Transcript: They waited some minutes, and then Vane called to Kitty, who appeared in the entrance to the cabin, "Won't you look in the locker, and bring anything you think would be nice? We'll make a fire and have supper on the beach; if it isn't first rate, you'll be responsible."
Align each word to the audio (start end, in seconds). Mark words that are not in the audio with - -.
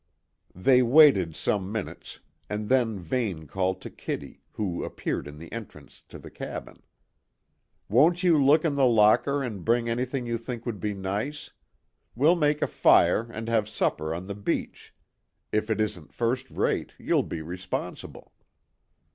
They 0.55 0.81
waited 0.81 1.35
some 1.35 1.71
minutes, 1.71 2.21
and 2.49 2.69
then 2.69 2.97
Vane 2.97 3.45
called 3.45 3.81
to 3.81 3.91
Kitty, 3.91 4.41
who 4.53 4.83
appeared 4.83 5.27
in 5.27 5.37
the 5.37 5.51
entrance 5.51 6.01
to 6.09 6.17
the 6.17 6.31
cabin, 6.31 6.81
"Won't 7.87 8.23
you 8.23 8.43
look 8.43 8.65
in 8.65 8.73
the 8.73 8.87
locker, 8.87 9.43
and 9.43 9.63
bring 9.63 9.87
anything 9.87 10.25
you 10.25 10.39
think 10.39 10.65
would 10.65 10.79
be 10.79 10.95
nice? 10.95 11.51
We'll 12.15 12.35
make 12.35 12.63
a 12.63 12.67
fire 12.67 13.29
and 13.31 13.47
have 13.47 13.69
supper 13.69 14.11
on 14.11 14.25
the 14.25 14.33
beach; 14.33 14.91
if 15.51 15.69
it 15.69 15.79
isn't 15.79 16.13
first 16.13 16.49
rate, 16.49 16.93
you'll 16.97 17.21
be 17.21 17.43
responsible." 17.43 18.33